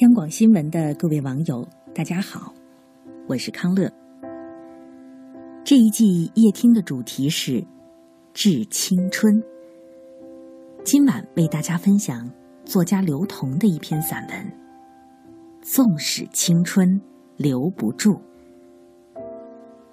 [0.00, 2.52] 央广新闻的各位网友，大家好，
[3.26, 3.90] 我是康乐。
[5.64, 7.66] 这一季夜听的主题是
[8.34, 9.42] 致青春。
[10.84, 12.30] 今晚为大家分享
[12.62, 14.38] 作家刘同的一篇散文
[15.62, 17.00] 《纵使青春
[17.38, 18.12] 留不住》。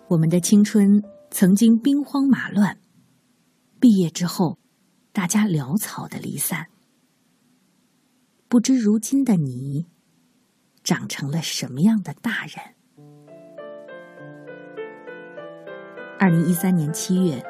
[0.09, 1.01] 我们的青春
[1.31, 2.77] 曾经兵荒马乱，
[3.79, 4.57] 毕业之后，
[5.13, 6.67] 大家潦草的离散。
[8.49, 9.87] 不知如今的你，
[10.83, 12.59] 长成了什么样的大人？
[16.19, 17.41] 二零一三年七月，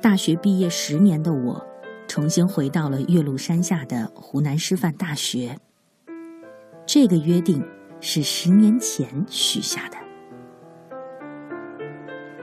[0.00, 1.66] 大学毕业十年的我，
[2.06, 5.58] 重新回到了岳麓山下的湖南师范大学。
[6.86, 7.64] 这个约定
[8.00, 9.96] 是十年前许下的。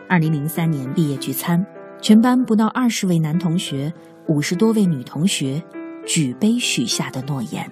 [0.07, 1.65] 二零零三年毕业聚餐，
[2.01, 3.93] 全班不到二十位男同学，
[4.27, 5.63] 五十多位女同学，
[6.05, 7.71] 举杯许下的诺言：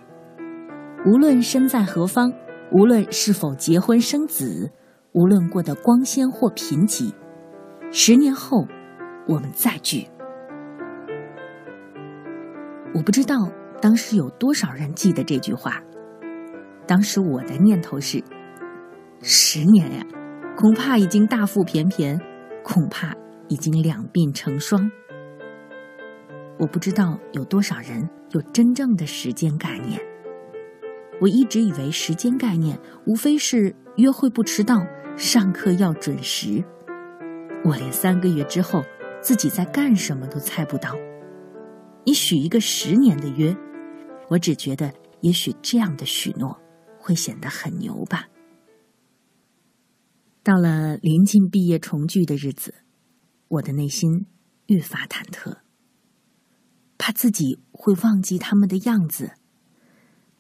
[1.06, 2.34] 无论身在何方，
[2.74, 4.72] 无论是否结婚生子，
[5.12, 7.14] 无论过得光鲜或贫瘠。
[7.92, 8.66] 十年后，
[9.28, 10.08] 我们再聚。
[12.96, 13.36] 我不知道
[13.80, 15.84] 当时有多少人记得这句话。
[16.88, 18.24] 当时我的念头是：
[19.22, 20.04] 十年呀，
[20.58, 22.20] 恐怕已经大腹便便，
[22.64, 23.14] 恐怕
[23.50, 24.90] 已经两鬓成霜。
[26.58, 30.02] 我不知道有多少人有真正的时间概念。
[31.22, 36.64] 我一直以为时间概念无非是约会不迟到，上课要准时。
[37.64, 38.84] 我连三个月之后
[39.22, 40.94] 自己在干什么都猜不到。
[42.06, 43.56] 你许一个十年的约，
[44.30, 46.60] 我只觉得也许这样的许诺
[47.00, 48.28] 会显得很牛吧。
[50.44, 52.74] 到了临近毕业重聚的日子，
[53.48, 54.26] 我的内心
[54.66, 55.60] 愈发忐忑，
[56.98, 59.32] 怕自己会忘记他们的样子，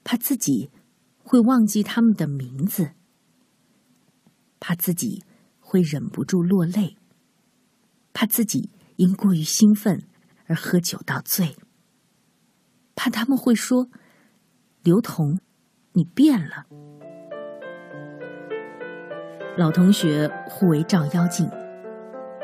[0.03, 0.69] 怕自己
[1.23, 2.91] 会忘记他们的名字，
[4.59, 5.23] 怕自己
[5.59, 6.97] 会忍不住落泪。
[8.13, 10.03] 怕自己因过于兴奋
[10.45, 11.55] 而喝酒到醉，
[12.93, 13.89] 怕他们会说
[14.83, 15.39] ：“刘同，
[15.93, 16.67] 你变了。”
[19.57, 21.49] 老同学互为照妖镜，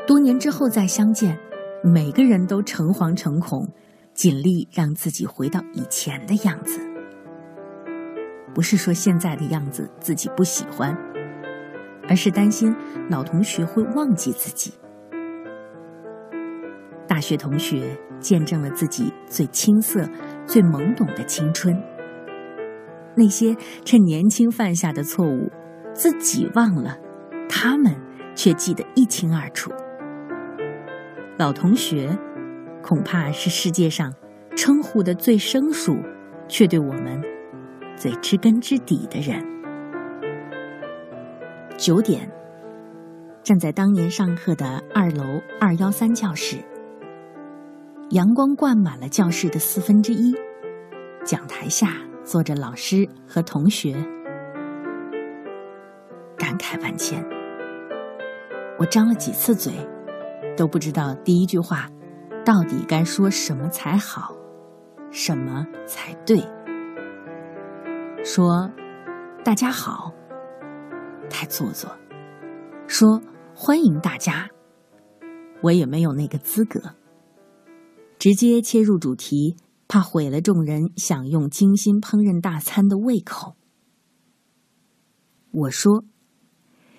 [0.08, 1.38] 多年之后再相见，
[1.84, 3.72] 每个人都诚惶诚恐，
[4.12, 6.89] 尽力让自己回到以前的样子。
[8.54, 10.96] 不是说现在的样子自己不喜欢，
[12.08, 12.74] 而是担心
[13.08, 14.74] 老同学会忘记自己。
[17.06, 20.08] 大学同学见证了自己最青涩、
[20.46, 21.76] 最懵懂的青春。
[23.16, 25.50] 那些趁年轻犯下的错误，
[25.92, 26.96] 自己忘了，
[27.48, 27.94] 他们
[28.34, 29.70] 却记得一清二楚。
[31.36, 32.16] 老同学，
[32.82, 34.14] 恐怕是世界上
[34.54, 35.96] 称呼的最生疏，
[36.46, 37.20] 却对我们
[38.00, 39.44] 最知根知底的人。
[41.76, 42.26] 九点，
[43.42, 45.22] 站在当年上课的二楼
[45.60, 46.56] 二幺三教室。
[48.12, 50.34] 阳光灌满了教室的四分之一，
[51.26, 51.88] 讲台下
[52.24, 53.92] 坐着老师和同学，
[56.38, 57.22] 感慨万千。
[58.78, 59.74] 我张了几次嘴，
[60.56, 61.86] 都不知道第一句话
[62.46, 64.34] 到底该说什么才好，
[65.10, 66.42] 什么才对。
[68.22, 68.70] 说
[69.42, 70.12] 大家好，
[71.30, 71.88] 太做作；
[72.86, 73.22] 说
[73.54, 74.50] 欢迎大家，
[75.62, 76.96] 我也没有那个资格。
[78.18, 79.56] 直接切入主题，
[79.88, 83.56] 怕毁了众人享用精心烹饪大餐的胃口。
[85.52, 86.04] 我说，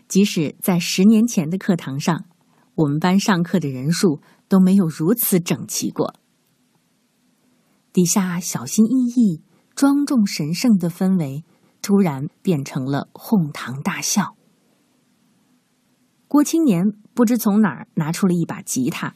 [0.08, 2.26] 即使在十年前的课堂上，
[2.74, 6.16] 我们班上课的人数都没有如此整齐过。
[7.94, 9.44] 底下小心翼翼、
[9.82, 11.44] 庄重神圣的氛围，
[11.82, 14.36] 突然变成了哄堂大笑。
[16.28, 16.84] 郭青年
[17.16, 19.16] 不知从哪儿拿出了一把吉他。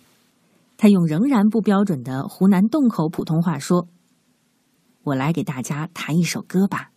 [0.76, 3.88] 他用仍然不标准的湖南洞口普通话说
[5.06, 6.90] ：“我来给大家弹一首歌吧。”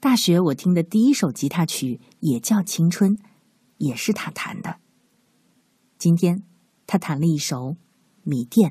[0.00, 3.16] 大学我听的第一首吉他曲也叫《青春》，
[3.78, 4.80] 也是他弹的。
[5.96, 6.42] 今天
[6.86, 7.56] 他弹了一首
[8.22, 8.70] 《米店》。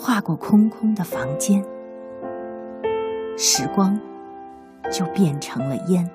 [0.00, 1.60] 划过空空的房间，
[3.36, 4.00] 时光
[4.92, 6.08] 就变成了烟。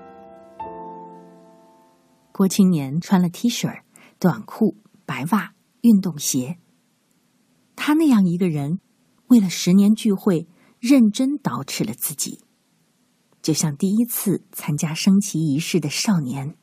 [2.31, 3.81] 郭青年穿了 T 恤、
[4.17, 6.57] 短裤、白袜、运动鞋。
[7.75, 8.79] 他那样一个人，
[9.27, 10.47] 为了十年聚会，
[10.79, 12.39] 认真捯饬了自己，
[13.41, 16.55] 就像第一次参加升旗仪式的少年。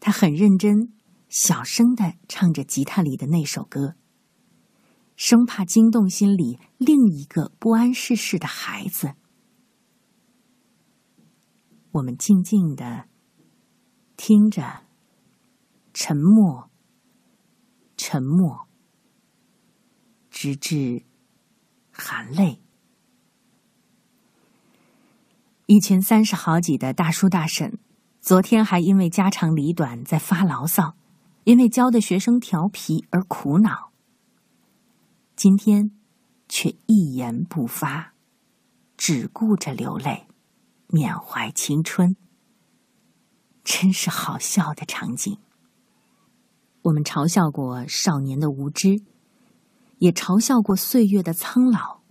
[0.00, 0.94] 他很认真，
[1.28, 3.96] 小声的唱着吉他里的那首歌，
[5.16, 9.14] 生怕惊动心里另一个不谙世事的孩子。
[11.92, 13.06] 我们静静的
[14.16, 14.82] 听着，
[15.92, 16.68] 沉默，
[17.96, 18.66] 沉默，
[20.30, 21.04] 直至
[21.92, 22.60] 含泪。
[25.66, 27.78] 一群三十好几的大叔大婶，
[28.20, 30.96] 昨天还因为家长里短在发牢骚，
[31.44, 33.92] 因为教的学生调皮而苦恼，
[35.36, 35.90] 今天
[36.48, 38.14] 却一言不发，
[38.96, 40.28] 只顾着流泪。
[40.86, 42.14] 缅怀青春，
[43.64, 45.38] 真是好笑的场景。
[46.82, 49.02] 我们嘲笑过少年的无知，
[49.98, 52.02] 也嘲笑过岁月的苍老。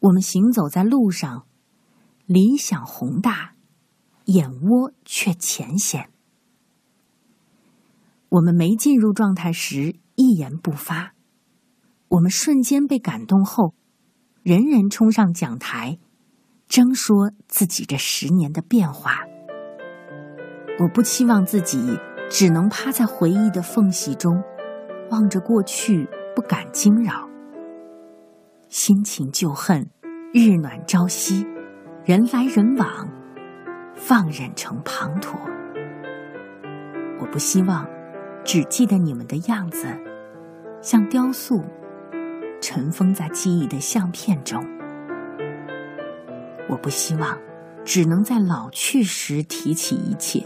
[0.00, 1.46] 我们行走在路上，
[2.24, 3.54] 理想宏大，
[4.24, 6.10] 眼窝却浅显。
[8.30, 11.14] 我们没进入状态时一言不发，
[12.16, 13.74] 我们瞬间被感动后，
[14.42, 15.98] 人人冲上讲台。
[16.66, 19.20] 争说自己这十年的变化，
[20.80, 21.98] 我不期望自己
[22.28, 24.42] 只能趴在回忆的缝隙中，
[25.10, 27.28] 望着过去不敢惊扰。
[28.68, 29.88] 新情旧恨，
[30.32, 31.46] 日暖朝夕，
[32.04, 33.08] 人来人往，
[33.94, 35.36] 放任成滂沱。
[37.20, 37.86] 我不希望
[38.42, 39.86] 只记得你们的样子，
[40.82, 41.62] 像雕塑，
[42.60, 44.64] 尘封在记忆的相片中。
[46.68, 47.38] 我不希望
[47.84, 50.44] 只能在老去时提起一切，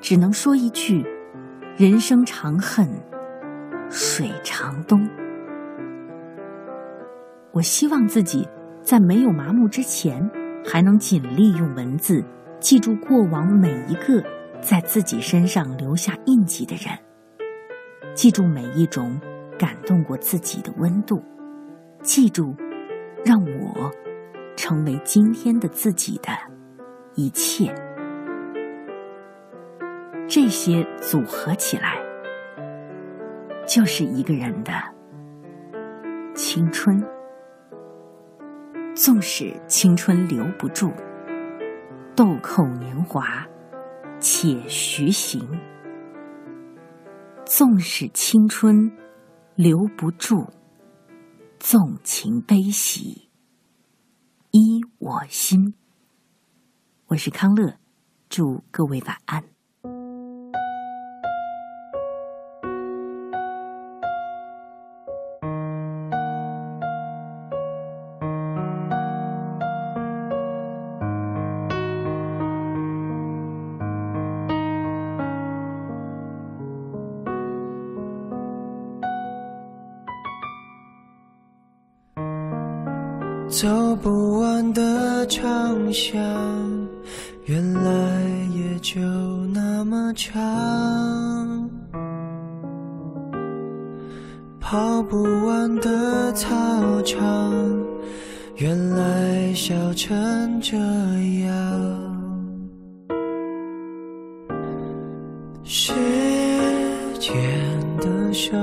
[0.00, 1.04] 只能说一句
[1.76, 2.86] ：“人生长恨
[3.88, 5.08] 水长东。”
[7.52, 8.46] 我希望自己
[8.82, 10.30] 在没有麻木之前，
[10.64, 12.22] 还能尽力用文字
[12.60, 14.22] 记住过往每一个
[14.60, 16.96] 在自己身上留下印记的人，
[18.14, 19.18] 记住每一种
[19.58, 21.22] 感动过自己的温度，
[22.02, 22.54] 记住
[23.24, 23.90] 让我。
[24.56, 26.32] 成为今天的自己的
[27.14, 27.72] 一切，
[30.26, 31.96] 这些组合起来，
[33.64, 34.72] 就是一个人的
[36.34, 37.00] 青春。
[38.96, 40.92] 纵使青春留不住，
[42.16, 43.46] 豆蔻年华
[44.18, 45.40] 且徐行；
[47.44, 48.90] 纵使青春
[49.58, 50.52] 留不住，
[51.58, 53.28] 纵情悲喜。
[54.52, 55.74] 依我心，
[57.06, 57.76] 我是康乐，
[58.28, 59.57] 祝各位晚安。
[83.60, 86.16] 走不完的长巷，
[87.46, 87.90] 原来
[88.54, 89.00] 也就
[89.52, 91.68] 那么长。
[94.60, 97.52] 跑不完的操场，
[98.58, 101.58] 原来笑成这样。
[105.64, 105.92] 是
[107.18, 107.34] 间
[107.98, 108.56] 的手，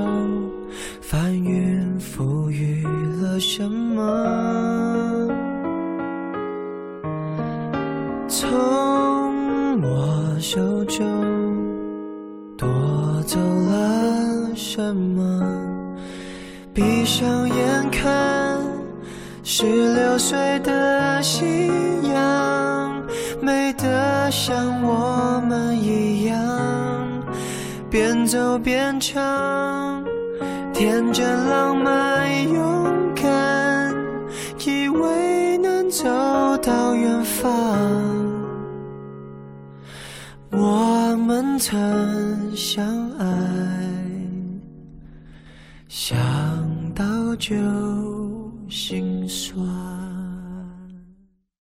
[1.00, 2.82] 翻云覆雨
[3.20, 5.28] 了什么？
[8.28, 11.04] 从我手中
[12.56, 12.66] 夺
[13.26, 15.42] 走了什么？
[16.72, 18.58] 闭上眼看，
[19.42, 21.68] 十六岁的夕
[22.12, 23.02] 阳，
[23.40, 26.36] 美得像我们一样，
[27.96, 30.04] 边走边唱，
[30.74, 33.94] 天真浪漫勇敢，
[34.66, 36.04] 以为能走
[36.58, 37.48] 到远方。
[40.50, 43.26] 我们曾相爱，
[45.88, 46.14] 想
[46.94, 48.15] 到就。